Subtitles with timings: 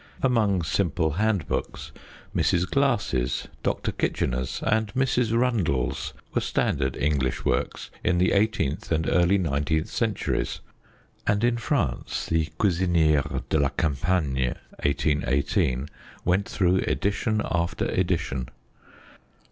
[0.23, 1.91] Among simple hand books,
[2.35, 8.89] Mrs Glasse's, Dr Kitchener's and Mrs Rundell's were standard English works in the 1 8th
[8.89, 10.59] and early 19th centuries;
[11.27, 15.87] and in France the Cuisiniere de la campagne (1818)
[16.25, 18.49] went through edition after edition.